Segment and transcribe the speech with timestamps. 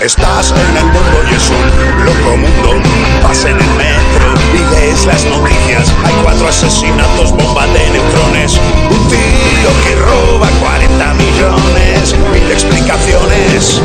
[0.00, 2.82] Estás en el mundo y es un loco mundo.
[3.22, 5.92] Vas en el metro y lees las noticias.
[6.04, 8.60] Hay cuatro asesinatos, bomba de neutrones.
[8.90, 12.14] Un tío que roba 40 millones.
[12.32, 13.80] Mil explicaciones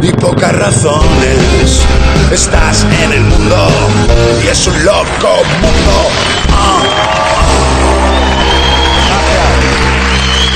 [0.00, 1.84] y pocas razones.
[2.30, 3.68] Estás en el mundo
[4.42, 6.10] y es un loco mundo.
[6.52, 6.82] Ah.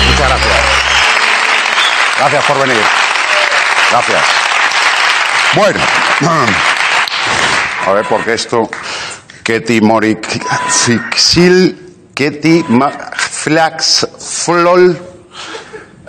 [0.07, 0.61] Muchas gracias.
[2.19, 2.83] Gracias por venir.
[3.91, 4.43] Gracias.
[5.55, 5.79] Bueno.
[7.87, 8.71] A ver, porque esto...
[9.43, 10.27] Keti Morik...
[12.15, 12.65] Keti...
[13.17, 14.09] Flax...
[14.45, 14.99] Flol...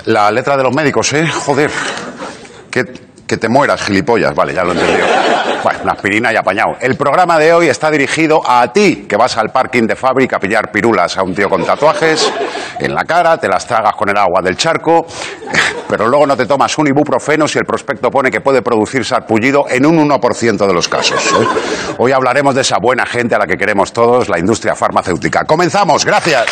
[0.05, 1.27] La letra de los médicos, ¿eh?
[1.27, 1.71] Joder.
[3.27, 4.35] Que te mueras, gilipollas.
[4.35, 5.07] Vale, ya lo he entendido.
[5.63, 6.75] Bueno, una aspirina y apañado.
[6.79, 10.39] El programa de hoy está dirigido a ti, que vas al parking de fábrica a
[10.39, 12.31] pillar pirulas a un tío con tatuajes
[12.79, 15.05] en la cara, te las tragas con el agua del charco,
[15.89, 19.65] pero luego no te tomas un ibuprofeno si el prospecto pone que puede producir sarpullido
[19.69, 21.23] en un 1% de los casos.
[21.31, 21.47] ¿eh?
[21.97, 25.45] Hoy hablaremos de esa buena gente a la que queremos todos, la industria farmacéutica.
[25.45, 26.45] Comenzamos, gracias.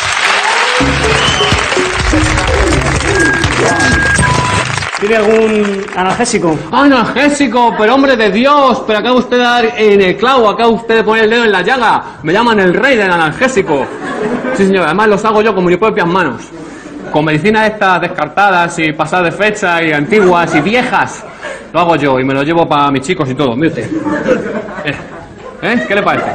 [5.02, 6.56] ¿Tiene algún analgésico?
[6.70, 10.94] Analgésico, pero hombre de Dios, pero acaba usted de dar en el clavo, acaba usted
[10.98, 12.04] de poner el dedo en la llaga.
[12.22, 13.84] Me llaman el rey del analgésico.
[14.56, 16.42] Sí, señor, además los hago yo con mis propias manos.
[17.10, 21.24] Con medicinas estas descartadas y pasadas de fecha y antiguas y viejas.
[21.72, 23.56] Lo hago yo y me lo llevo para mis chicos y todo.
[23.56, 23.90] Mire usted.
[24.84, 24.94] Eh,
[25.62, 25.84] ¿Eh?
[25.88, 26.30] ¿Qué le parece?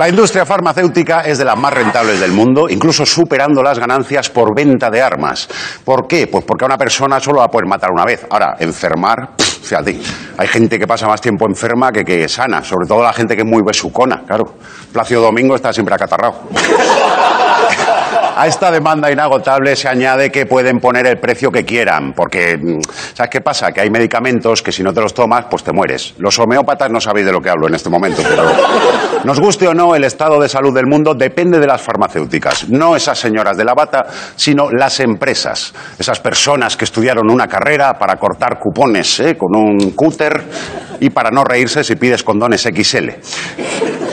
[0.00, 4.56] La industria farmacéutica es de las más rentables del mundo, incluso superando las ganancias por
[4.56, 5.46] venta de armas.
[5.84, 6.26] ¿Por qué?
[6.26, 8.26] Pues porque a una persona solo va a poder matar una vez.
[8.30, 10.00] Ahora, enfermar, pff, fíjate,
[10.38, 13.42] hay gente que pasa más tiempo enferma que que sana, sobre todo la gente que
[13.42, 14.54] es muy besucona, claro.
[14.90, 16.44] Plácido Domingo está siempre acatarrado.
[18.40, 22.80] A esta demanda inagotable se añade que pueden poner el precio que quieran, porque mm,
[23.12, 23.70] ¿sabes qué pasa?
[23.70, 26.14] Que hay medicamentos que si no te los tomas, pues te mueres.
[26.16, 28.44] Los homeópatas no sabéis de lo que hablo en este momento, pero
[29.24, 32.96] nos guste o no, el estado de salud del mundo depende de las farmacéuticas, no
[32.96, 34.06] esas señoras de la bata,
[34.36, 39.36] sino las empresas, esas personas que estudiaron una carrera para cortar cupones ¿eh?
[39.36, 40.44] con un cúter
[40.98, 43.10] y para no reírse si pides condones XL.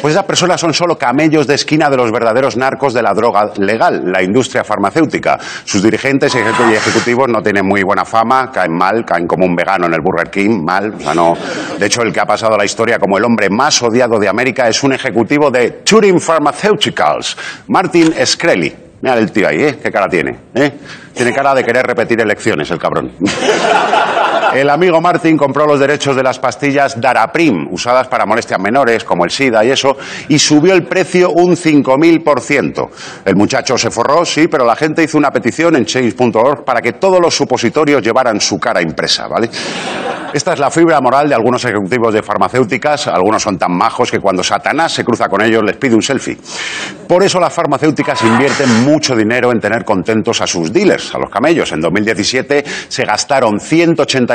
[0.07, 3.51] Pues esas personas son solo camellos de esquina de los verdaderos narcos de la droga
[3.57, 5.37] legal, la industria farmacéutica.
[5.65, 9.43] Sus dirigentes y ejecu- y ejecutivos no tienen muy buena fama, caen mal, caen como
[9.45, 10.93] un vegano en el Burger King, mal.
[10.97, 11.35] O sea, no.
[11.77, 14.69] De hecho, el que ha pasado la historia como el hombre más odiado de América
[14.69, 17.35] es un ejecutivo de Turing Pharmaceuticals,
[17.67, 18.73] Martin Shkreli.
[19.01, 19.77] Mira el tío ahí, ¿eh?
[19.83, 20.37] ¿Qué cara tiene?
[20.55, 20.71] ¿eh?
[21.13, 23.11] Tiene cara de querer repetir elecciones, el cabrón.
[24.53, 29.25] El amigo Martin compró los derechos de las pastillas Daraprim, usadas para molestias menores, como
[29.25, 29.97] el SIDA y eso,
[30.29, 32.89] y subió el precio un 5.000%.
[33.25, 36.93] El muchacho se forró, sí, pero la gente hizo una petición en change.org para que
[36.93, 39.49] todos los supositorios llevaran su cara impresa, ¿vale?
[40.33, 43.07] Esta es la fibra moral de algunos ejecutivos de farmacéuticas.
[43.07, 46.37] Algunos son tan majos que cuando Satanás se cruza con ellos les pide un selfie.
[47.07, 51.29] Por eso las farmacéuticas invierten mucho dinero en tener contentos a sus dealers, a los
[51.29, 51.71] camellos.
[51.71, 53.59] En 2017 se gastaron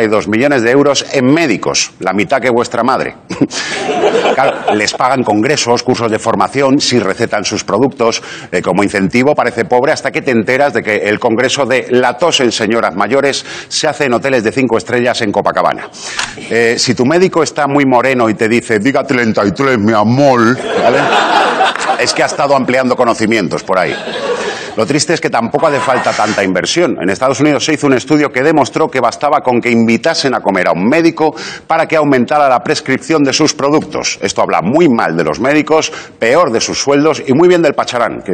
[0.03, 3.17] 182 millones de euros en médicos, la mitad que vuestra madre.
[4.75, 8.23] Les pagan congresos, cursos de formación, si recetan sus productos.
[8.51, 12.17] Eh, como incentivo parece pobre hasta que te enteras de que el congreso de la
[12.17, 15.89] tos en señoras mayores se hace en hoteles de cinco estrellas en Copacabana.
[16.51, 20.57] Eh, si tu médico está muy moreno y te dice, diga 33, mi amor,
[21.99, 23.95] es que ha estado ampliando conocimientos por ahí.
[24.77, 26.97] Lo triste es que tampoco hace falta tanta inversión.
[27.00, 30.41] En Estados Unidos se hizo un estudio que demostró que bastaba con que invitasen a
[30.41, 31.34] comer a un médico
[31.66, 34.19] para que aumentara la prescripción de sus productos.
[34.22, 37.75] Esto habla muy mal de los médicos, peor de sus sueldos y muy bien del
[37.75, 38.32] pacharán, que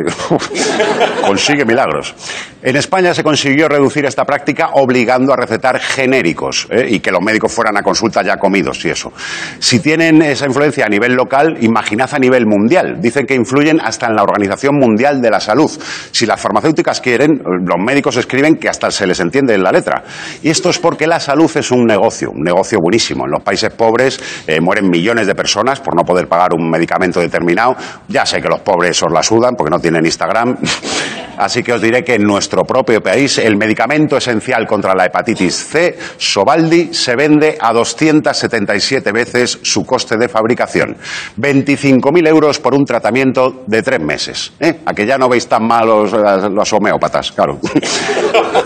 [1.27, 2.15] consigue milagros.
[2.61, 6.89] En España se consiguió reducir esta práctica obligando a recetar genéricos ¿eh?
[6.91, 9.13] y que los médicos fueran a consulta ya comidos y eso.
[9.61, 13.01] Si tienen esa influencia a nivel local, imaginad a nivel mundial.
[13.01, 15.71] Dicen que influyen hasta en la Organización Mundial de la Salud.
[16.11, 20.03] Si las farmacéuticas quieren, los médicos escriben que hasta se les entiende en la letra.
[20.43, 23.27] Y esto es porque la salud es un negocio, un negocio buenísimo.
[23.27, 27.21] En los países pobres eh, mueren millones de personas por no poder pagar un medicamento
[27.21, 27.77] determinado.
[28.09, 30.57] Ya sé que los pobres os la sudan porque no tienen Instagram.
[31.39, 35.55] Así que os diré que en nuestro propio país el medicamento esencial contra la hepatitis
[35.55, 40.97] C, Sovaldi, se vende a 277 veces su coste de fabricación.
[41.39, 44.53] 25.000 euros por un tratamiento de tres meses.
[44.59, 44.81] ¿eh?
[44.85, 47.59] A que ya no veis tan malos los homeópatas, claro.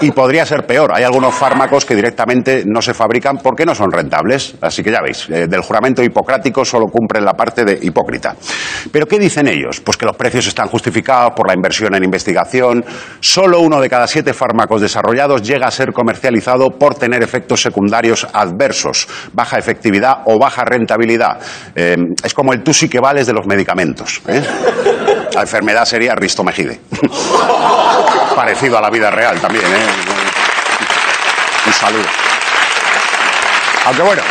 [0.01, 0.93] Y podría ser peor.
[0.95, 4.55] Hay algunos fármacos que directamente no se fabrican porque no son rentables.
[4.61, 8.35] Así que ya veis, eh, del juramento hipocrático solo cumplen la parte de hipócrita.
[8.91, 9.81] Pero ¿qué dicen ellos?
[9.81, 12.85] Pues que los precios están justificados por la inversión en investigación.
[13.21, 18.27] Solo uno de cada siete fármacos desarrollados llega a ser comercializado por tener efectos secundarios
[18.33, 21.39] adversos, baja efectividad o baja rentabilidad.
[21.75, 24.21] Eh, es como el tú sí que vales de los medicamentos.
[24.29, 24.43] ¿eh?
[25.35, 26.81] La enfermedad sería ristomegide.
[28.43, 29.65] Parecido a la vida real también.
[29.65, 29.87] ¿eh?
[31.65, 32.09] Un saludo.
[33.87, 34.23] Aunque bueno,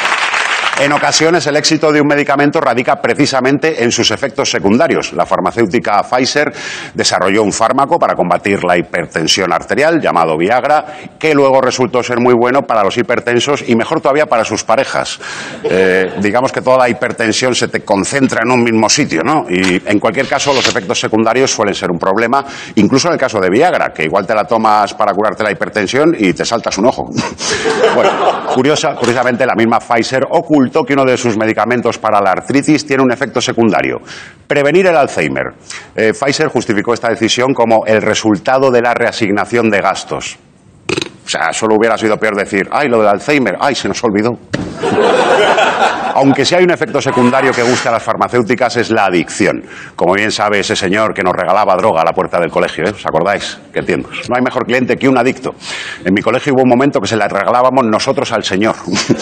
[0.79, 5.13] en ocasiones el éxito de un medicamento radica precisamente en sus efectos secundarios.
[5.13, 6.51] La farmacéutica Pfizer
[6.94, 10.85] desarrolló un fármaco para combatir la hipertensión arterial llamado Viagra,
[11.19, 15.19] que luego resultó ser muy bueno para los hipertensos y mejor todavía para sus parejas.
[15.63, 19.45] Eh, digamos que toda la hipertensión se te concentra en un mismo sitio, ¿no?
[19.50, 22.44] Y en cualquier caso los efectos secundarios suelen ser un problema,
[22.75, 26.15] incluso en el caso de Viagra, que igual te la tomas para curarte la hipertensión
[26.18, 27.09] y te saltas un ojo.
[27.95, 28.12] bueno,
[28.56, 33.04] curiosa, curiosamente la misma Pfizer ocultó que uno de sus medicamentos para la artritis tiene
[33.04, 34.00] un efecto secundario.
[34.48, 35.54] Prevenir el Alzheimer.
[35.96, 40.38] Eh, Pfizer justificó esta decisión como el resultado de la reasignación de gastos.
[41.25, 44.31] O sea, solo hubiera sido peor decir, ay, lo del Alzheimer, ay, se nos olvidó.
[46.15, 49.63] Aunque si hay un efecto secundario que gusta a las farmacéuticas es la adicción.
[49.95, 52.91] Como bien sabe ese señor que nos regalaba droga a la puerta del colegio, ¿eh?
[52.91, 53.57] ¿os acordáis?
[53.73, 54.29] ¿Qué tiempos?
[54.29, 55.56] No hay mejor cliente que un adicto.
[56.03, 58.75] En mi colegio hubo un momento que se la regalábamos nosotros al señor.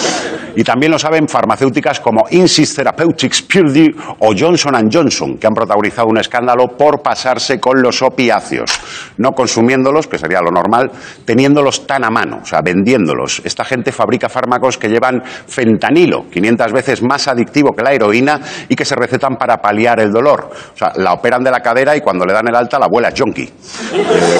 [0.55, 6.07] y también lo saben farmacéuticas como Insys Therapeutics, Purdue o Johnson Johnson, que han protagonizado
[6.07, 8.71] un escándalo por pasarse con los opiáceos.
[9.17, 10.91] No consumiéndolos, que sería lo normal,
[11.25, 13.41] teniéndolos tan a mano, o sea, vendiéndolos.
[13.43, 18.75] Esta gente fabrica fármacos que llevan fentanilo, 500 veces más adictivo que la heroína y
[18.75, 20.49] que se recetan para paliar el dolor.
[20.73, 23.09] O sea, la operan de la cadera y cuando le dan el alta la abuela
[23.09, 23.43] es yonki.
[23.43, 24.39] Eh,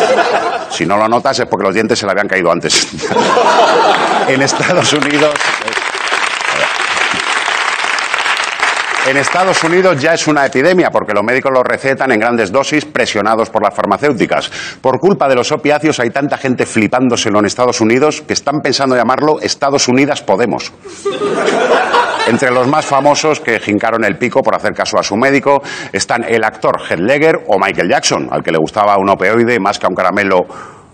[0.70, 2.88] si no lo notas es porque los dientes se le habían caído antes.
[4.28, 5.34] en Estados Unidos...
[9.08, 12.86] En Estados Unidos ya es una epidemia porque los médicos lo recetan en grandes dosis
[12.86, 14.52] presionados por las farmacéuticas.
[14.82, 18.96] Por culpa de los opiáceos hay tanta gente flipándoselo en Estados Unidos que están pensando
[18.96, 20.72] llamarlo Estados Unidas Podemos.
[22.28, 26.24] Entre los más famosos que jincaron el pico por hacer caso a su médico están
[26.26, 29.90] el actor Heath o Michael Jackson, al que le gustaba un opioide más que a
[29.90, 30.46] un caramelo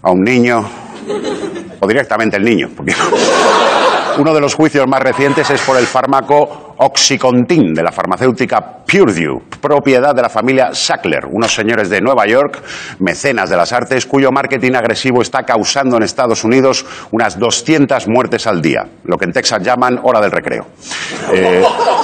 [0.01, 0.63] a un niño
[1.81, 2.69] o directamente el niño.
[4.17, 9.41] Uno de los juicios más recientes es por el fármaco Oxycontin de la farmacéutica Purdue,
[9.61, 12.61] propiedad de la familia Sackler, unos señores de Nueva York,
[12.99, 18.45] mecenas de las artes, cuyo marketing agresivo está causando en Estados Unidos unas 200 muertes
[18.47, 20.67] al día, lo que en Texas llaman hora del recreo.
[21.33, 21.63] Eh,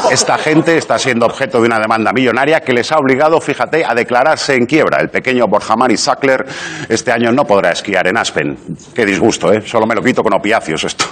[0.09, 3.93] esta gente está siendo objeto de una demanda millonaria que les ha obligado, fíjate, a
[3.93, 4.97] declararse en quiebra.
[4.99, 6.45] El pequeño Borjamari Sackler
[6.89, 8.57] este año no podrá esquiar en Aspen.
[8.93, 9.61] Qué disgusto, ¿eh?
[9.65, 11.05] Solo me lo quito con opiáceos esto.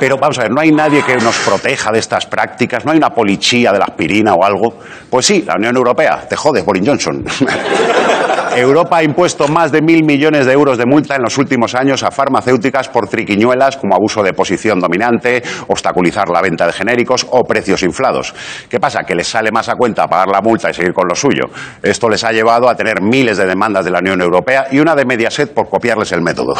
[0.00, 2.98] Pero vamos a ver, no hay nadie que nos proteja de estas prácticas, no hay
[2.98, 4.74] una policía de la aspirina o algo.
[5.08, 7.24] Pues sí, la Unión Europea, te jodes, Boris Johnson.
[8.60, 12.02] Europa ha impuesto más de mil millones de euros de multa en los últimos años
[12.02, 17.42] a farmacéuticas por triquiñuelas como abuso de posición dominante, obstaculizar la venta de genéricos o
[17.44, 18.34] precios inflados.
[18.68, 19.00] ¿Qué pasa?
[19.06, 21.44] Que les sale más a cuenta pagar la multa y seguir con lo suyo.
[21.82, 24.94] Esto les ha llevado a tener miles de demandas de la Unión Europea y una
[24.94, 26.54] de Mediaset por copiarles el método.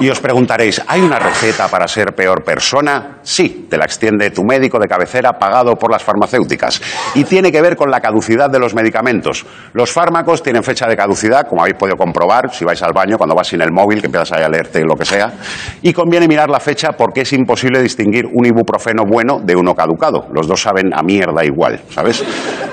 [0.00, 3.18] Y os preguntaréis, ¿hay una receta para ser peor persona?
[3.22, 6.80] Sí, te la extiende tu médico de cabecera pagado por las farmacéuticas.
[7.14, 9.44] Y tiene que ver con la caducidad de los medicamentos.
[9.72, 13.34] Los fármacos tienen fecha de caducidad, como habéis podido comprobar, si vais al baño, cuando
[13.34, 15.32] vas sin el móvil, que empiezas a leerte lo que sea.
[15.82, 20.26] Y conviene mirar la fecha porque es imposible distinguir un ibuprofeno bueno de uno caducado.
[20.32, 22.24] Los dos saben a mierda igual, ¿sabes?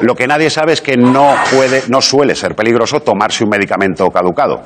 [0.02, 4.10] Lo que nadie sabe es que no, puede, no suele ser peligroso tomarse un medicamento
[4.10, 4.62] caducado.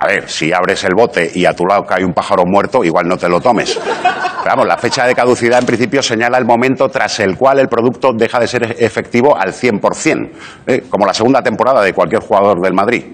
[0.00, 3.08] A ver, si abres el bote y a tu lado cae un pájaro muerto, igual
[3.08, 3.76] no te lo tomes.
[3.76, 7.66] Pero vamos, la fecha de caducidad en principio señala el momento tras el cual el
[7.68, 10.30] producto deja de ser efectivo al 100%,
[10.66, 10.84] ¿eh?
[10.88, 12.87] como la segunda temporada de cualquier jugador del Madrid.
[12.88, 13.04] abrir.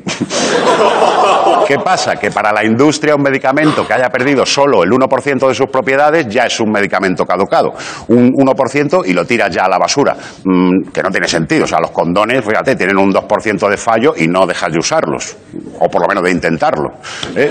[1.66, 2.16] ¿Qué pasa?
[2.16, 6.26] Que para la industria un medicamento que haya perdido solo el 1% de sus propiedades
[6.28, 7.72] ya es un medicamento caducado.
[8.08, 11.64] Un 1% y lo tiras ya a la basura, mm, que no tiene sentido.
[11.64, 15.36] O sea, los condones, fíjate, tienen un 2% de fallo y no dejas de usarlos,
[15.80, 16.90] o por lo menos de intentarlo.
[17.34, 17.50] ¿eh?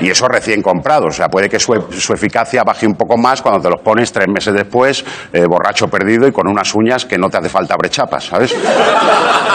[0.00, 1.06] Y eso recién comprado.
[1.06, 1.72] O sea, puede que su,
[2.12, 6.28] eficacia baje un poco más cuando te los pones tres meses después, eh, borracho perdido
[6.28, 8.54] y con unas uñas que no te hace falta brechapas, ¿sabes?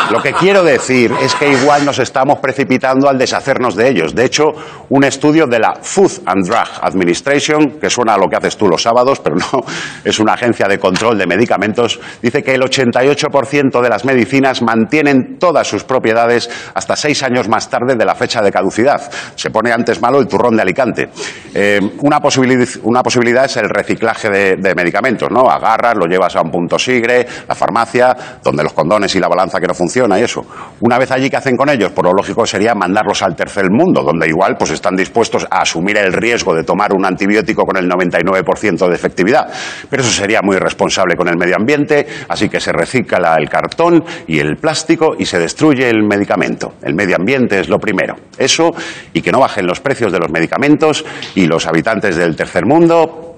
[0.09, 4.25] Lo que quiero decir es que igual nos estamos precipitando al deshacernos de ellos De
[4.25, 4.45] hecho,
[4.89, 8.67] un estudio de la Food and Drug Administration, que suena a lo que haces tú
[8.67, 9.61] los sábados, pero no,
[10.03, 15.37] es una agencia de control de medicamentos, dice que el 88% de las medicinas mantienen
[15.37, 19.11] todas sus propiedades hasta seis años más tarde de la fecha de caducidad.
[19.35, 21.09] Se pone antes malo el turrón de Alicante.
[21.53, 25.41] Eh, una, posibilidad, una posibilidad es el reciclaje de, de medicamentos, ¿no?
[25.49, 29.59] Agarras, lo llevas a un punto sigre, la farmacia, donde los condones y la balanza
[29.59, 30.45] que no funciona y eso.
[30.81, 31.91] Una vez allí, ¿qué hacen con ellos?
[31.91, 35.97] Pues lo lógico sería mandarlos al tercer mundo, donde igual pues están dispuestos a asumir
[35.97, 39.51] el riesgo de tomar un antibiótico con el 99% de efectividad.
[39.89, 44.03] Pero eso sería muy irresponsable con el medio ambiente, así que se recicla el cartón
[44.27, 46.73] y el plástico y se destruye el medicamento.
[46.81, 48.15] El medio ambiente es lo primero.
[48.37, 48.71] Eso
[49.13, 51.05] y que no bajen los precios de los medicamentos
[51.35, 53.35] y los habitantes del tercer mundo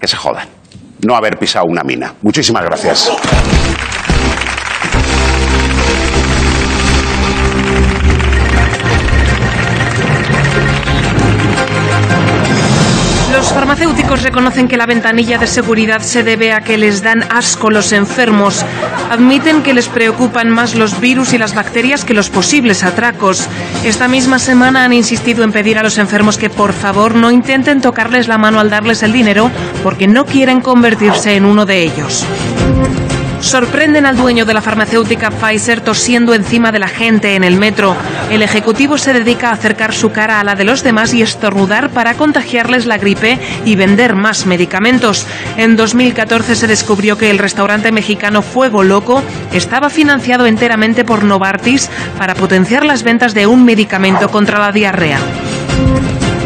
[0.00, 0.48] que se jodan.
[1.06, 2.14] No haber pisado una mina.
[2.22, 3.12] Muchísimas gracias.
[13.64, 17.92] Farmacéuticos reconocen que la ventanilla de seguridad se debe a que les dan asco los
[17.92, 18.62] enfermos.
[19.10, 23.48] Admiten que les preocupan más los virus y las bacterias que los posibles atracos.
[23.82, 27.80] Esta misma semana han insistido en pedir a los enfermos que por favor no intenten
[27.80, 29.50] tocarles la mano al darles el dinero
[29.82, 32.26] porque no quieren convertirse en uno de ellos.
[33.44, 37.94] Sorprenden al dueño de la farmacéutica Pfizer tosiendo encima de la gente en el metro.
[38.30, 41.90] El ejecutivo se dedica a acercar su cara a la de los demás y estornudar
[41.90, 45.26] para contagiarles la gripe y vender más medicamentos.
[45.58, 49.22] En 2014 se descubrió que el restaurante mexicano Fuego Loco
[49.52, 55.20] estaba financiado enteramente por Novartis para potenciar las ventas de un medicamento contra la diarrea.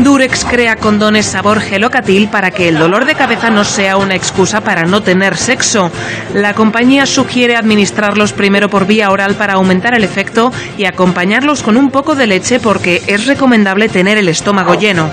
[0.02, 4.61] Durex crea condones sabor gelocatil para que el dolor de cabeza no sea una excusa
[4.61, 5.90] para no tener sexo.
[6.35, 11.76] La compañía sugiere administrarlos primero por vía oral para aumentar el efecto y acompañarlos con
[11.76, 15.11] un poco de leche porque es recomendable tener el estómago lleno.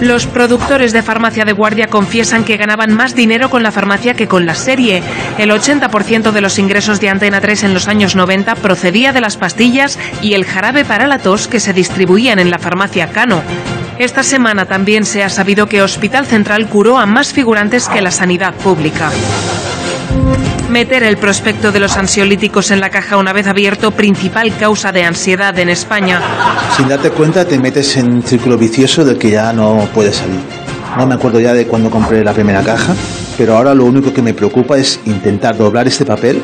[0.00, 4.28] Los productores de farmacia de guardia confiesan que ganaban más dinero con la farmacia que
[4.28, 5.02] con la serie.
[5.38, 9.36] El 80% de los ingresos de Antena 3 en los años 90 procedía de las
[9.36, 13.42] pastillas y el jarabe para la tos que se distribuían en la farmacia Cano.
[13.98, 18.12] Esta semana también se ha sabido que Hospital Central curó a más figurantes que la
[18.12, 19.10] sanidad pública.
[20.70, 25.02] Meter el prospecto de los ansiolíticos en la caja una vez abierto, principal causa de
[25.02, 26.20] ansiedad en España.
[26.76, 30.40] Sin darte cuenta te metes en un círculo vicioso del que ya no puedes salir.
[30.98, 32.94] No me acuerdo ya de cuando compré la primera caja,
[33.38, 36.42] pero ahora lo único que me preocupa es intentar doblar este papel,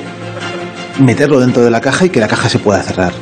[1.01, 3.13] meterlo dentro de la caja y que la caja se pueda cerrar.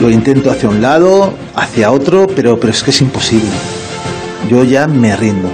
[0.00, 3.50] Lo intento hacia un lado, hacia otro, pero, pero es que es imposible.
[4.50, 5.50] Yo ya me rindo,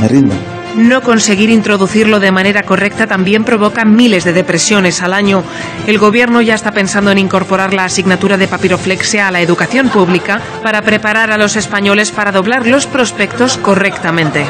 [0.00, 0.34] me rindo.
[0.76, 5.42] No conseguir introducirlo de manera correcta también provoca miles de depresiones al año.
[5.86, 10.40] El gobierno ya está pensando en incorporar la asignatura de papiroflexia a la educación pública
[10.62, 14.46] para preparar a los españoles para doblar los prospectos correctamente.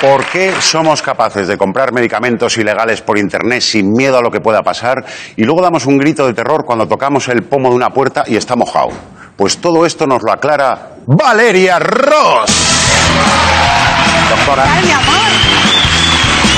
[0.00, 4.40] ¿Por qué somos capaces de comprar medicamentos ilegales por Internet sin miedo a lo que
[4.40, 5.04] pueda pasar
[5.36, 8.36] y luego damos un grito de terror cuando tocamos el pomo de una puerta y
[8.36, 8.88] está mojado?
[9.36, 12.50] Pues todo esto nos lo aclara Valeria Ross.
[14.30, 15.14] Doctora, Ay, mi amor.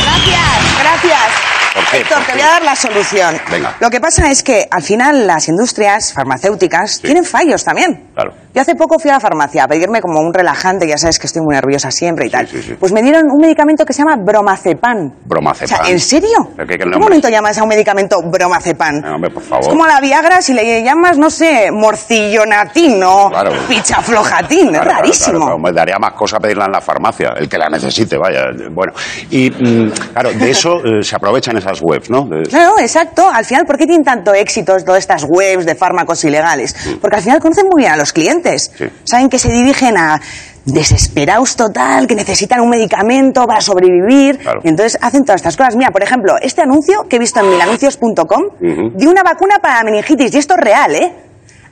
[0.04, 1.41] Gracias, gracias.
[1.74, 1.96] ¿Por qué?
[1.98, 2.38] Héctor, ¿Por te qué?
[2.38, 3.36] voy a dar la solución.
[3.50, 3.74] Venga.
[3.80, 8.08] Lo que pasa es que al final las industrias farmacéuticas tienen fallos también.
[8.14, 8.34] Claro.
[8.54, 11.26] Yo hace poco fui a la farmacia a pedirme como un relajante, ya sabes que
[11.26, 12.48] estoy muy nerviosa siempre y Sí, tal.
[12.48, 12.74] sí, sí.
[12.78, 15.10] Pues me dieron un medicamento que se llama bromazepam.
[15.24, 15.80] Bromazepam.
[15.80, 16.50] O sea, ¿en serio?
[16.54, 19.00] ¿Pero qué- qué ¿En qué momento llamas a un medicamento bromazepam?
[19.00, 19.62] No, hombre, por favor.
[19.62, 23.52] Es como la Viagra si le llamas, no sé, morcillonatín o Claro.
[23.68, 24.68] pichaflojatín.
[24.68, 25.38] Claro, es rarísimo.
[25.40, 28.50] claro, me daría más cosa pedirla en la farmacia, el que la necesite, vaya.
[28.70, 28.92] Bueno,
[29.30, 32.24] y mm, claro, de eso eh, se aprovechan esas webs, ¿no?
[32.26, 33.28] De- Claro, exacto.
[33.30, 36.74] Al final, ¿por qué tienen tanto éxito todas estas webs de fármacos ilegales?
[37.00, 38.70] Porque al final conocen muy bien a los clientes.
[38.76, 38.84] Sí.
[39.04, 40.20] Saben que se dirigen a
[40.64, 44.38] desesperados total, que necesitan un medicamento para sobrevivir.
[44.38, 44.60] Claro.
[44.62, 45.74] Y entonces hacen todas estas cosas.
[45.76, 49.84] Mira, por ejemplo, este anuncio que he visto en milanuncios.com de una vacuna para la
[49.84, 50.32] meningitis.
[50.34, 51.12] Y esto es real, ¿eh?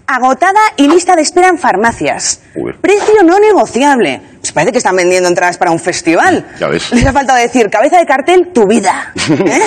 [0.06, 2.40] Agotada y lista de espera en farmacias.
[2.56, 2.72] Uy.
[2.80, 4.20] Precio no negociable.
[4.52, 6.46] Parece que están vendiendo entradas para un festival.
[6.58, 6.92] Ya ves.
[6.92, 9.12] Les ha faltado decir, cabeza de cartel, tu vida.
[9.30, 9.60] ¿Eh?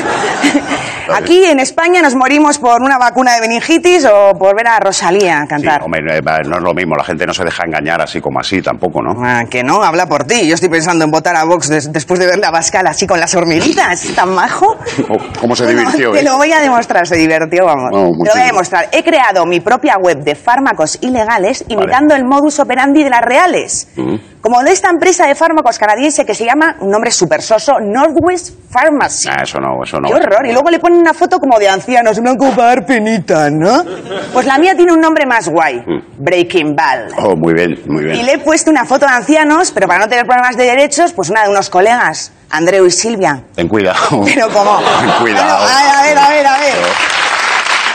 [1.13, 5.41] Aquí en España nos morimos por una vacuna de meningitis o por ver a Rosalía
[5.41, 5.81] Sí, cantar.
[5.83, 8.61] hombre, eh, no es lo mismo, la gente no se deja engañar así como así
[8.61, 9.13] tampoco, ¿no?
[9.23, 10.47] Ah, que no, habla por ti.
[10.47, 13.19] Yo estoy pensando en votar a Vox des- después de verle a Bascal así con
[13.19, 14.07] las hormiguitas.
[14.15, 14.77] ¿Tan majo?
[15.09, 16.11] Oh, ¿Cómo se divirtió?
[16.13, 16.23] Te eh?
[16.23, 17.91] lo voy a demostrar, se divirtió, vamos.
[17.91, 17.97] Te
[18.29, 18.87] lo voy a demostrar.
[18.91, 23.87] He creado mi propia web de fármacos ilegales imitando el modus operandi de las reales.
[23.97, 24.15] Mm.
[24.43, 28.49] Como de esta empresa de fármacos canadiense que se llama, un nombre super soso, Northwest
[28.69, 29.29] Pharmacy.
[29.31, 30.09] Ah, eso no, eso no.
[30.09, 30.45] ¡Qué horror!
[30.45, 33.85] Y luego le ponen una foto como de ancianos, en blanco para dar penita, ¿no?
[34.33, 35.81] Pues la mía tiene un nombre más guay,
[36.17, 37.11] Breaking Bad.
[37.19, 38.25] Oh, muy bien, muy Y bien.
[38.25, 41.29] le he puesto una foto de ancianos, pero para no tener problemas de derechos, pues
[41.29, 43.41] una de unos colegas, Andreu y Silvia.
[43.55, 44.25] Ten cuidado.
[44.25, 44.77] Pero como...
[44.99, 45.63] Ten cuidado.
[45.63, 46.73] Bueno, a ver, a ver, a ver.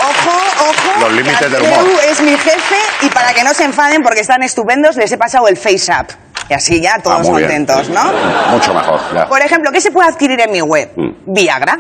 [0.01, 0.39] Ojo,
[0.71, 1.01] ojo.
[1.01, 1.85] Los límites del humor.
[2.09, 5.47] es mi jefe y para que no se enfaden porque están estupendos, les he pasado
[5.49, 6.07] el face up.
[6.51, 7.65] Y así ya Ah, todos muy bien.
[7.67, 8.03] contentos, ¿no?
[8.51, 9.01] Mucho mejor.
[9.15, 9.29] ya.
[9.29, 10.91] Por ejemplo, ¿qué se puede adquirir en mi web?
[10.97, 11.33] Mm.
[11.35, 11.79] Viagra.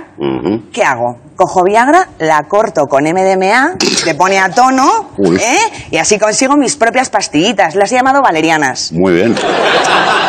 [0.72, 1.18] ¿Qué hago?
[1.37, 5.10] Cojo Viagra, la corto con MDMA, le pone a tono.
[5.40, 5.56] ¿eh?
[5.90, 7.76] Y así consigo mis propias pastillitas.
[7.76, 8.92] Las he llamado valerianas.
[8.92, 9.34] Muy bien.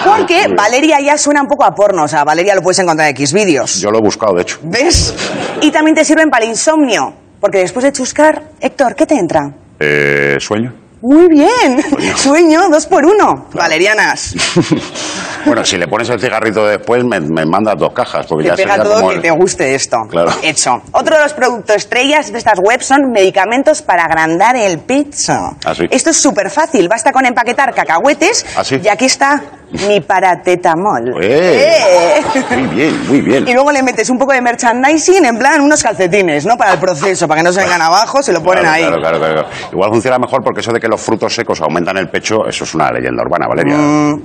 [0.05, 3.15] Porque Valeria ya suena un poco a porno, o sea, Valeria lo puedes encontrar en
[3.15, 3.75] X vídeos.
[3.81, 4.59] Yo lo he buscado, de hecho.
[4.63, 5.13] ¿Ves?
[5.61, 7.13] Y también te sirven para el insomnio.
[7.41, 9.51] Porque después de chuscar, Héctor, ¿qué te entra?
[9.79, 10.73] Eh, ¿Sueño?
[11.01, 11.81] Muy bien.
[12.17, 13.47] Sueño, dos por uno.
[13.53, 14.35] Valerianas.
[15.45, 18.25] Bueno, si le pones el cigarrito después, me, me mandas dos cajas.
[18.27, 19.97] Porque Te ya pega todo como que el- te guste esto.
[20.09, 20.31] Claro.
[20.43, 20.81] Hecho.
[20.91, 25.33] Otro de los productos estrellas de estas webs son medicamentos para agrandar el pecho.
[25.65, 25.87] Ah, sí.
[25.89, 26.87] Esto es súper fácil.
[26.87, 28.45] Basta con empaquetar cacahuetes.
[28.57, 28.79] Ah, sí.
[28.83, 29.41] Y aquí está
[29.87, 31.13] mi paratetamol.
[31.21, 32.21] ¡Eh!
[32.25, 32.55] ¡Eh!
[32.57, 33.47] Muy bien, muy bien.
[33.47, 36.57] Y luego le metes un poco de merchandising, en plan unos calcetines, ¿no?
[36.57, 38.83] Para el proceso, para que no se vengan abajo, se lo ponen Claro, ahí.
[38.85, 39.47] Claro, claro, claro.
[39.71, 42.73] Igual funciona mejor porque eso de que los frutos secos aumentan el pecho, eso es
[42.73, 43.75] una leyenda urbana, Valeria.
[43.75, 44.21] Mm,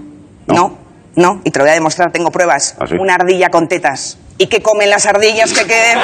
[0.47, 0.79] No, no,
[1.17, 2.75] y te lo voy a demostrar, tengo pruebas.
[2.81, 2.95] ¿Ah, sí?
[2.99, 4.19] Una ardilla con tetas.
[4.37, 5.97] ¿Y qué comen las ardillas que queden?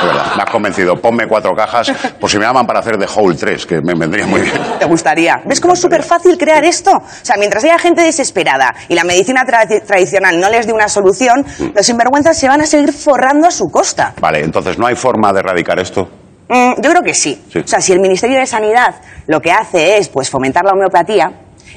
[0.00, 0.96] De verdad, me has convencido.
[0.96, 4.26] Ponme cuatro cajas por si me llaman para hacer The Whole 3, que me vendría
[4.26, 4.60] muy bien.
[4.80, 5.40] ¿Te gustaría?
[5.44, 6.90] ¿Ves cómo es súper fácil crear esto?
[6.90, 10.88] O sea, mientras haya gente desesperada y la medicina tra- tradicional no les dé una
[10.88, 14.14] solución, los sinvergüenzas se van a seguir forrando a su costa.
[14.20, 16.08] Vale, entonces no hay forma de erradicar esto.
[16.48, 17.40] Mm, yo creo que sí.
[17.52, 17.60] Sí.
[17.60, 18.96] O sea, si el Ministerio de Sanidad
[19.28, 21.30] lo que hace es pues fomentar la homeopatía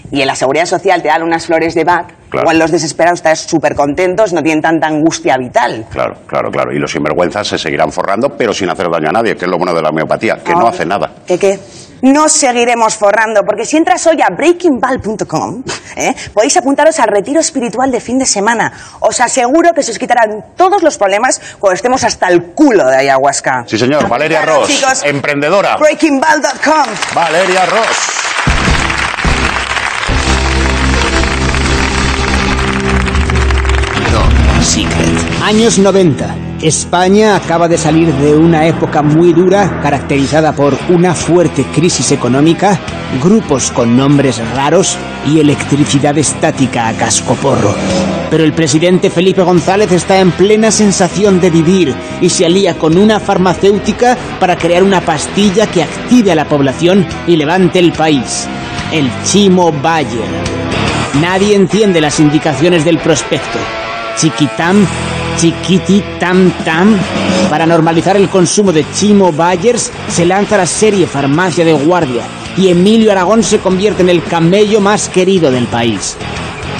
[0.10, 2.46] y en la seguridad social te dan unas flores de Bach, Claro.
[2.46, 5.86] igual los desesperados están súper contentos, no tienen tanta angustia vital.
[5.92, 6.72] Claro, claro, claro.
[6.74, 9.58] Y los sinvergüenzas se seguirán forrando, pero sin hacer daño a nadie, que es lo
[9.58, 11.12] bueno de la homeopatía, que no hace nada.
[11.28, 11.60] ¿Qué qué?
[12.04, 15.64] Nos seguiremos forrando, porque si entras hoy a breakingball.com,
[15.96, 16.16] ¿eh?
[16.34, 18.72] podéis apuntaros al retiro espiritual de fin de semana.
[19.02, 22.96] Os aseguro que se os quitarán todos los problemas cuando estemos hasta el culo de
[22.96, 23.66] ayahuasca.
[23.68, 24.08] Sí, señor.
[24.10, 25.04] Valeria Ross, chicos.
[25.04, 25.78] emprendedora.
[25.78, 26.86] breakingball.com.
[27.14, 28.21] Valeria Ross.
[35.51, 36.60] Años 90.
[36.62, 42.80] España acaba de salir de una época muy dura caracterizada por una fuerte crisis económica,
[43.21, 44.97] grupos con nombres raros
[45.28, 47.76] y electricidad estática a cascoporro.
[48.30, 52.97] Pero el presidente Felipe González está en plena sensación de vivir y se alía con
[52.97, 58.47] una farmacéutica para crear una pastilla que active a la población y levante el país.
[58.93, 60.30] El Chimo Bayer.
[61.19, 63.60] Nadie entiende las indicaciones del prospecto.
[64.15, 64.86] Chiquitam,
[65.38, 66.98] chiquiti, tam, tam.
[67.50, 72.24] Para normalizar el consumo de Chimo Bayers, se lanza la serie Farmacia de Guardia
[72.58, 76.17] y Emilio Aragón se convierte en el camello más querido del país.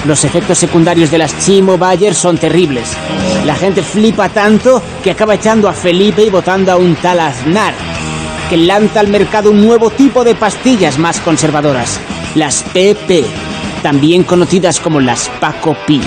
[0.06, 2.92] Los efectos secundarios de las Chimo Bayers son terribles.
[3.46, 7.74] La gente flipa tanto que acaba echando a Felipe y votando a un tal Aznar,
[8.50, 12.00] que lanza al mercado un nuevo tipo de pastillas más conservadoras,
[12.34, 13.24] las PP,
[13.82, 16.00] también conocidas como las Paco Pi.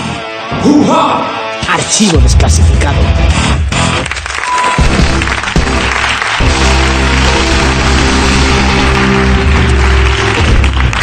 [1.75, 2.95] Archivo desclasificado.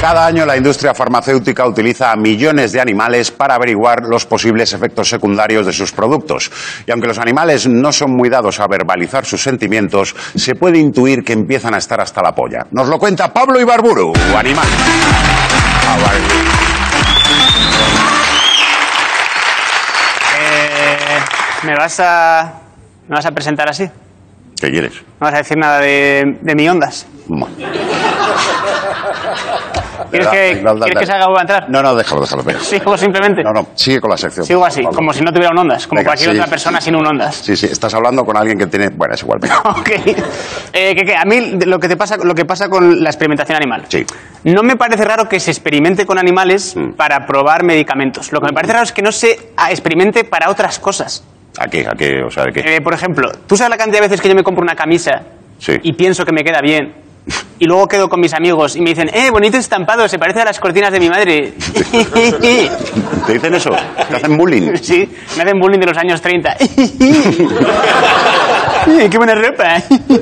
[0.00, 5.11] Cada año la industria farmacéutica utiliza a millones de animales para averiguar los posibles efectos
[5.11, 6.50] secundarios de sus productos.
[6.87, 11.22] Y aunque los animales no son muy dados a verbalizar sus sentimientos, se puede intuir
[11.22, 12.66] que empiezan a estar hasta la polla.
[12.70, 14.66] Nos lo cuenta Pablo Ibarburu, animal.
[15.87, 16.18] Ah, vale.
[20.35, 21.18] Eh,
[21.64, 22.53] ¿me, vas a,
[23.09, 23.85] ¿Me vas a presentar así?
[23.85, 23.90] ¿No
[24.61, 24.92] ¿Qué quieres?
[25.18, 27.07] vas a decir nada de, de mi ondas?
[27.27, 27.55] Bueno.
[30.11, 31.70] ¿Quieres Da- que, da- da- ¿quieres que salga o entrar?
[31.70, 32.42] No, no, déjalo, déjalo.
[32.42, 32.61] venga.
[32.61, 33.42] Sigo simplemente.
[33.42, 34.44] No, no, sigue con la sección.
[34.44, 34.96] Sigo así, Pablo.
[34.96, 36.37] como si no tuviera un ondas, como Venga, cualquier sí.
[36.37, 37.37] otra persona sin un ondas.
[37.37, 38.90] Sí, sí, estás hablando con alguien que tiene...
[38.90, 39.40] Bueno, es igual.
[39.64, 39.88] Ok.
[40.75, 43.57] Eh, que, que a mí lo que, te pasa, lo que pasa con la experimentación
[43.57, 43.85] animal.
[43.88, 44.05] Sí.
[44.44, 46.92] No me parece raro que se experimente con animales Mm.
[46.92, 48.33] para probar medicamentos.
[48.33, 51.25] Lo que me parece raro es que no se ah, experimente para otras cosas.
[51.58, 51.86] ¿A qué?
[51.86, 52.22] ¿A qué?
[52.26, 52.76] O sea, ¿de qué?
[52.76, 55.22] Eh, por ejemplo, ¿tú sabes la cantidad de veces que yo me compro una camisa
[55.58, 55.74] Sí.
[55.82, 56.94] y pienso que me queda bien?
[57.58, 60.44] Y luego quedo con mis amigos y me dicen, eh, bonito estampado, se parece a
[60.46, 61.52] las cortinas de mi madre.
[63.26, 63.70] ¿Te dicen eso?
[64.08, 64.72] ¿Te hacen bullying?
[64.82, 66.56] Sí, me hacen bullying de los años 30.
[69.08, 69.80] ¡Qué buena ropa!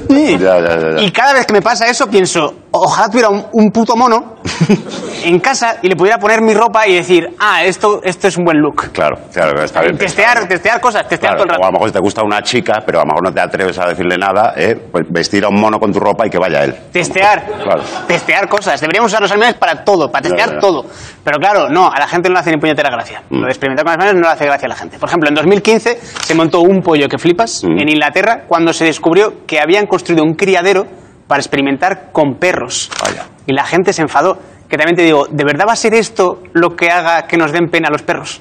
[0.08, 1.02] Ya, ya, ya, ya.
[1.02, 4.36] Y cada vez que me pasa eso pienso, ojalá tuviera un, un puto mono
[5.24, 8.44] en casa y le pudiera poner mi ropa y decir, ah, esto, esto es un
[8.44, 8.90] buen look.
[8.92, 9.96] Claro, claro, está bien.
[9.96, 11.66] Testear, testear cosas, testear Claro, todo el o a rato.
[11.72, 14.16] lo mejor te gusta una chica, pero a lo mejor no te atreves a decirle
[14.16, 14.76] nada, ¿eh?
[14.90, 16.74] pues vestir a un mono con tu ropa y que vaya él.
[16.92, 17.44] Testear.
[17.62, 17.82] Claro.
[18.06, 18.80] Testear cosas.
[18.80, 20.84] Deberíamos usar los animales para todo, para testear todo.
[21.24, 23.22] Pero claro, no, a la gente no le hace ni puñetera gracia.
[23.30, 23.36] Mm.
[23.40, 24.98] Lo de experimentar con animales no le hace gracia a la gente.
[24.98, 27.78] Por ejemplo, en 2015 se montó un pollo que flipas Mm.
[27.80, 30.86] en Inglaterra cuando se descubrió que habían construido un criadero
[31.30, 32.90] para experimentar con perros.
[33.00, 33.24] Vaya.
[33.46, 34.36] Y la gente se enfadó.
[34.68, 37.52] Que también te digo, ¿de verdad va a ser esto lo que haga que nos
[37.52, 38.40] den pena a los perros?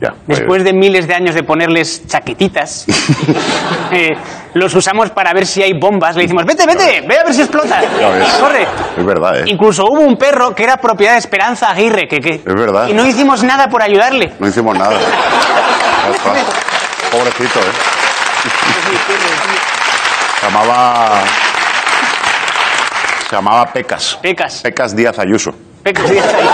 [0.00, 2.86] Ya, pues, Después de miles de años de ponerles chaquetitas,
[3.92, 4.08] eh,
[4.54, 6.16] los usamos para ver si hay bombas.
[6.16, 7.82] Le decimos, vete, vete, ve a ver si explota.
[8.40, 8.66] Corre.
[8.96, 9.42] Es verdad, ¿eh?
[9.46, 12.88] Incluso hubo un perro que era propiedad de Esperanza Aguirre, que, que- Es verdad.
[12.88, 14.32] y no hicimos nada por ayudarle.
[14.38, 14.98] No hicimos nada.
[17.12, 17.70] Pobrecito, ¿eh?
[20.40, 21.20] Se llamaba...
[23.30, 24.18] Se llamaba Pecas.
[24.20, 24.60] Pecas.
[24.60, 25.52] Pecas Díaz Ayuso.
[25.84, 26.48] Pecas Díaz ahí.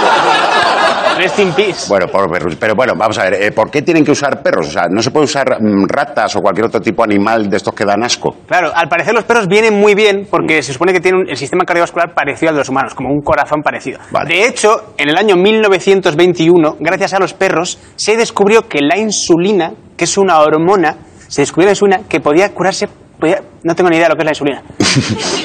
[1.18, 1.88] Rest in peace.
[1.88, 2.54] Bueno, por perros.
[2.60, 4.68] Pero bueno, vamos a ver, eh, ¿por qué tienen que usar perros?
[4.68, 7.56] O sea, no se puede usar mm, ratas o cualquier otro tipo de animal de
[7.56, 8.36] estos que dan asco.
[8.46, 10.26] Claro, al parecer los perros vienen muy bien Mm.
[10.30, 13.08] porque se supone que tienen un- el sistema cardiovascular parecido al de los humanos, como
[13.08, 13.98] un corazón parecido.
[14.10, 14.28] Vale.
[14.34, 19.72] De hecho, en el año 1921, gracias a los perros, se descubrió que la insulina,
[19.96, 22.86] que es una hormona, se descubrió la insulina que podía curarse.
[23.18, 24.62] Podía- no tengo ni idea de lo que es la insulina.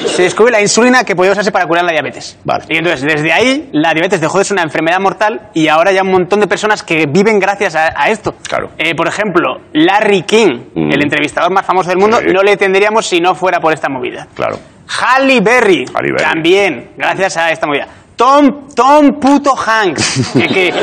[0.06, 2.38] se descubrió la insulina que podía usarse para curar la diabetes.
[2.44, 2.64] Vale.
[2.68, 5.98] Y entonces, desde ahí, la diabetes dejó de ser una enfermedad mortal y ahora hay
[5.98, 8.34] un montón de personas que viven gracias a, a esto.
[8.48, 8.70] Claro.
[8.78, 10.92] Eh, por ejemplo, Larry King, Mm.
[10.92, 12.26] el entrevistador más famoso del mundo, Sí.
[12.32, 14.26] no le tendríamos si no fuera por esta movida.
[14.34, 14.58] Claro.
[15.00, 16.24] Halle Berry, Halle Berry.
[16.24, 17.86] también, gracias a esta movida.
[18.16, 20.32] Tom, Tom puto Hanks.
[20.32, 20.74] Que, que-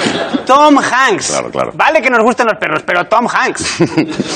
[0.46, 1.30] Tom Hanks.
[1.32, 1.72] Claro, claro.
[1.76, 3.82] Vale que nos gusten los perros, pero Tom Hanks.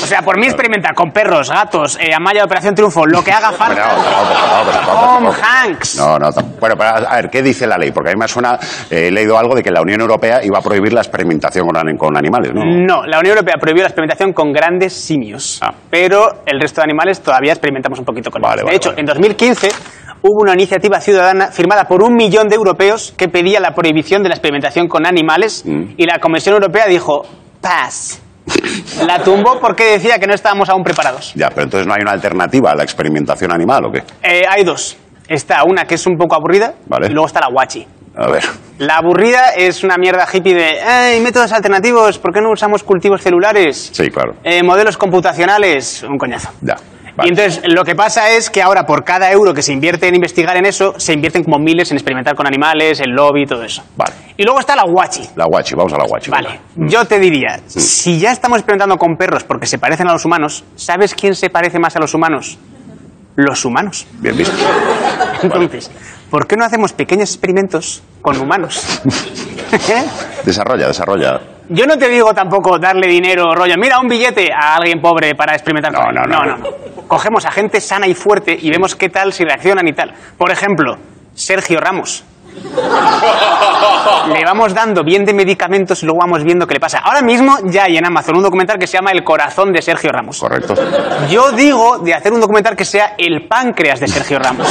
[0.03, 3.32] O sea, por mí experimenta con perros, gatos, eh, Amaya de Operación Triunfo, lo que
[3.32, 3.88] haga falta.
[3.88, 5.36] no, tampoco, tampoco, tampoco, Tom tampoco.
[5.43, 5.95] Hanks.
[5.97, 6.58] No, no, tampoco.
[6.60, 7.91] Bueno, pero a ver, ¿qué dice la ley?
[7.91, 8.58] Porque a mí me suena,
[8.89, 11.75] eh, he leído algo de que la Unión Europea iba a prohibir la experimentación con,
[11.77, 12.63] an- con animales, ¿no?
[12.63, 15.73] No, la Unión Europea prohibió la experimentación con grandes simios, Ah.
[15.89, 18.65] pero el resto de animales todavía experimentamos un poquito con Vale, ellos.
[18.65, 18.99] vale, de hecho, vale.
[19.01, 19.69] en 2015
[20.23, 24.29] hubo una iniciativa ciudadana firmada por un millón de europeos que pedía la prohibición de
[24.29, 25.93] la experimentación con animales Mm.
[25.97, 27.21] y la Comisión Europea dijo,
[27.62, 28.19] pass.
[29.07, 31.31] La tumbó porque decía que no estábamos aún preparados.
[31.36, 34.03] Ya, pero entonces no hay una alternativa a la experimentación animal, ¿o qué?
[34.21, 34.97] Eh, hay dos.
[35.29, 37.07] Está una que es un poco aburrida Vale.
[37.07, 37.88] y luego está la guachi.
[38.15, 38.43] A ver.
[38.79, 42.19] La aburrida es una mierda hippie de, ¡ay, métodos alternativos!
[42.19, 43.89] ¿Por qué no usamos cultivos celulares?
[43.93, 44.33] Sí, claro.
[44.43, 46.49] Eh, modelos computacionales, un coñazo.
[46.62, 46.75] Ya.
[47.15, 47.28] Vale.
[47.28, 50.15] Y entonces lo que pasa es que ahora por cada euro que se invierte en
[50.15, 53.84] investigar en eso, se invierten como miles en experimentar con animales, el lobby todo eso.
[53.95, 54.13] Vale.
[54.36, 55.30] Y luego está la guachi.
[55.36, 56.32] La guachi, vamos a la guachi.
[56.32, 56.91] Vale, venga.
[56.91, 60.63] yo te diría, si ya estamos experimentando con perros porque se parecen a los humanos,
[60.76, 62.58] ¿sabes quién se parece más a los humanos?
[63.36, 64.08] Los humanos.
[64.19, 64.56] Bien visto.
[65.43, 65.91] Entonces,
[66.30, 69.02] ¿por qué no hacemos pequeños experimentos con humanos?
[70.45, 71.41] Desarrolla, desarrolla.
[71.69, 75.54] Yo no te digo tampoco darle dinero, rollo, mira un billete a alguien pobre para
[75.54, 75.91] experimentar.
[75.91, 76.30] No, con él.
[76.30, 76.63] no, no, no,
[77.07, 80.13] Cogemos a gente sana y fuerte y vemos qué tal si reaccionan y tal.
[80.37, 80.97] Por ejemplo,
[81.33, 82.23] Sergio Ramos.
[84.27, 86.99] Le vamos dando bien de medicamentos y luego vamos viendo qué le pasa.
[86.99, 90.11] Ahora mismo ya hay en Amazon un documental que se llama El corazón de Sergio
[90.11, 90.39] Ramos.
[90.39, 90.73] Correcto.
[91.29, 94.67] Yo digo de hacer un documental que sea el páncreas de Sergio Ramos.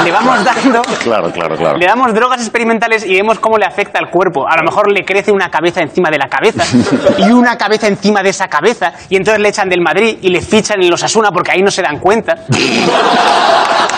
[0.00, 1.76] Y le vamos dando Claro, claro, claro.
[1.78, 4.46] le damos drogas experimentales y vemos cómo le afecta al cuerpo.
[4.48, 6.64] A lo mejor le crece una cabeza encima de la cabeza
[7.18, 10.40] y una cabeza encima de esa cabeza y entonces le echan del Madrid y le
[10.40, 12.34] fichan en los Asuna porque ahí no se dan cuenta.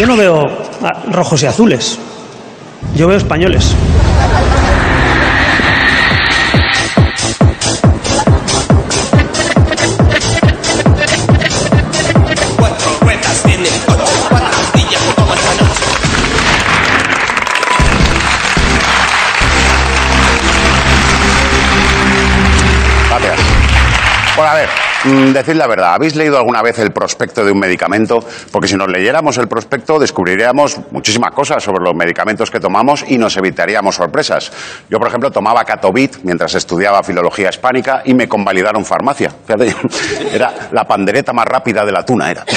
[0.00, 0.48] Yo no veo
[1.12, 1.98] rojos y azules.
[2.96, 3.76] Yo veo españoles.
[25.04, 28.22] Decid la verdad, ¿habéis leído alguna vez el prospecto de un medicamento?
[28.52, 33.18] Porque si nos leyéramos el prospecto descubriríamos muchísimas cosas sobre los medicamentos que tomamos y
[33.18, 34.52] nos evitaríamos sorpresas.
[34.88, 39.32] Yo, por ejemplo, tomaba Catovit mientras estudiaba filología hispánica y me convalidaron farmacia.
[40.32, 42.44] Era la pandereta más rápida de la tuna, era.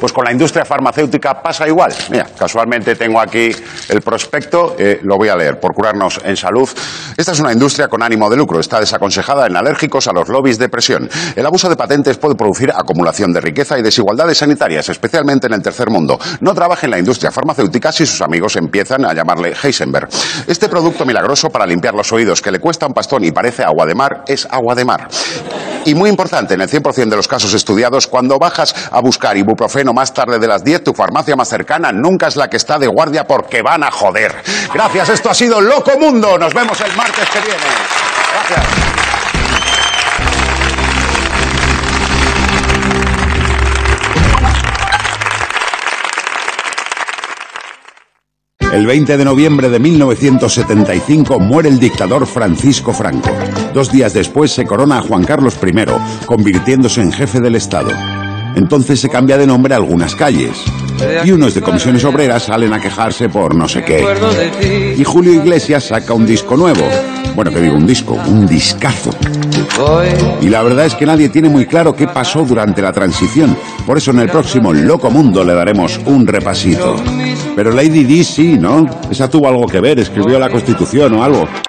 [0.00, 1.92] Pues con la industria farmacéutica pasa igual.
[2.10, 3.54] Mira, casualmente tengo aquí
[3.90, 6.66] el prospecto, eh, lo voy a leer, por curarnos en salud.
[7.18, 10.58] Esta es una industria con ánimo de lucro, está desaconsejada en alérgicos a los lobbies
[10.58, 11.10] de presión.
[11.68, 16.18] De patentes puede producir acumulación de riqueza y desigualdades sanitarias, especialmente en el tercer mundo.
[16.40, 20.08] No trabaje en la industria farmacéutica si sus amigos empiezan a llamarle Heisenberg.
[20.46, 23.84] Este producto milagroso para limpiar los oídos que le cuesta un pastón y parece agua
[23.84, 25.08] de mar es agua de mar.
[25.84, 29.92] Y muy importante, en el 100% de los casos estudiados, cuando bajas a buscar ibuprofeno
[29.92, 32.86] más tarde de las 10, tu farmacia más cercana nunca es la que está de
[32.86, 34.34] guardia porque van a joder.
[34.72, 36.38] Gracias, esto ha sido Loco Mundo.
[36.38, 37.64] Nos vemos el martes que viene.
[38.48, 38.89] Gracias.
[48.72, 53.30] El 20 de noviembre de 1975 muere el dictador Francisco Franco.
[53.74, 57.90] Dos días después se corona a Juan Carlos I, convirtiéndose en jefe del Estado.
[58.54, 60.56] Entonces se cambia de nombre a algunas calles.
[61.24, 64.94] Y unos de comisiones obreras salen a quejarse por no sé qué.
[64.96, 66.86] Y Julio Iglesias saca un disco nuevo.
[67.42, 69.08] Bueno, que digo un disco, un discazo.
[70.42, 73.56] Y la verdad es que nadie tiene muy claro qué pasó durante la transición.
[73.86, 76.96] Por eso en el próximo Loco Mundo le daremos un repasito.
[77.56, 78.86] Pero Lady Di sí, ¿no?
[79.10, 81.48] Esa tuvo algo que ver, escribió la Constitución o algo.